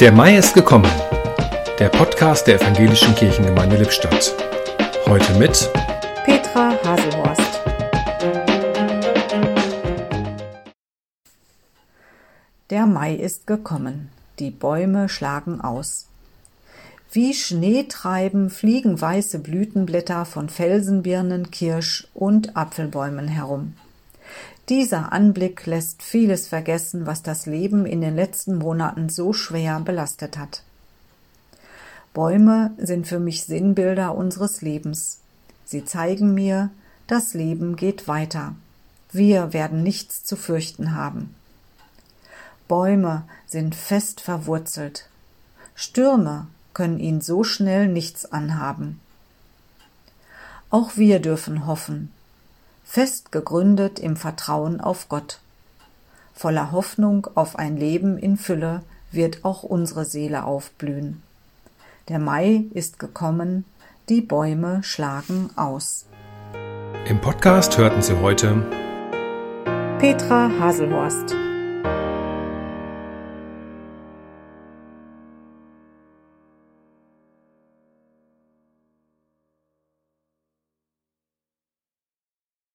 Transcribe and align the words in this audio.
Der 0.00 0.12
Mai 0.12 0.38
ist 0.38 0.54
gekommen. 0.54 0.90
Der 1.78 1.90
Podcast 1.90 2.46
der 2.46 2.58
Evangelischen 2.58 3.14
Kirchengemeinde 3.14 3.76
Lippstadt. 3.76 4.34
Heute 5.06 5.34
mit 5.34 5.70
Petra 6.24 6.72
Haselhorst. 6.82 7.60
Der 12.70 12.86
Mai 12.86 13.12
ist 13.12 13.46
gekommen. 13.46 14.08
Die 14.38 14.50
Bäume 14.50 15.10
schlagen 15.10 15.60
aus. 15.60 16.06
Wie 17.12 17.34
Schneetreiben 17.34 18.48
fliegen 18.48 18.98
weiße 18.98 19.38
Blütenblätter 19.40 20.24
von 20.24 20.48
Felsenbirnen, 20.48 21.50
Kirsch 21.50 22.08
und 22.14 22.56
Apfelbäumen 22.56 23.28
herum. 23.28 23.74
Dieser 24.70 25.12
Anblick 25.12 25.66
lässt 25.66 26.00
vieles 26.00 26.46
vergessen, 26.46 27.04
was 27.04 27.24
das 27.24 27.44
Leben 27.46 27.86
in 27.86 28.00
den 28.00 28.14
letzten 28.14 28.54
Monaten 28.54 29.08
so 29.08 29.32
schwer 29.32 29.80
belastet 29.80 30.38
hat. 30.38 30.62
Bäume 32.14 32.70
sind 32.78 33.08
für 33.08 33.18
mich 33.18 33.42
Sinnbilder 33.42 34.14
unseres 34.14 34.62
Lebens. 34.62 35.18
Sie 35.64 35.84
zeigen 35.84 36.34
mir, 36.34 36.70
das 37.08 37.34
Leben 37.34 37.74
geht 37.74 38.06
weiter. 38.06 38.54
Wir 39.10 39.52
werden 39.52 39.82
nichts 39.82 40.22
zu 40.22 40.36
fürchten 40.36 40.94
haben. 40.94 41.34
Bäume 42.68 43.24
sind 43.46 43.74
fest 43.74 44.20
verwurzelt. 44.20 45.08
Stürme 45.74 46.46
können 46.74 47.00
ihn 47.00 47.20
so 47.20 47.42
schnell 47.42 47.88
nichts 47.88 48.24
anhaben. 48.24 49.00
Auch 50.70 50.96
wir 50.96 51.18
dürfen 51.18 51.66
hoffen, 51.66 52.12
fest 52.90 53.30
gegründet 53.30 54.00
im 54.00 54.16
Vertrauen 54.16 54.80
auf 54.80 55.08
Gott. 55.08 55.38
Voller 56.34 56.72
Hoffnung 56.72 57.28
auf 57.36 57.56
ein 57.56 57.76
Leben 57.76 58.18
in 58.18 58.36
Fülle 58.36 58.82
wird 59.12 59.44
auch 59.44 59.62
unsere 59.62 60.04
Seele 60.04 60.42
aufblühen. 60.44 61.22
Der 62.08 62.18
Mai 62.18 62.64
ist 62.74 62.98
gekommen, 62.98 63.64
die 64.08 64.20
Bäume 64.20 64.82
schlagen 64.82 65.50
aus. 65.54 66.06
Im 67.08 67.20
Podcast 67.20 67.78
hörten 67.78 68.02
Sie 68.02 68.18
heute 68.20 68.60
Petra 70.00 70.50
Haselhorst 70.58 71.36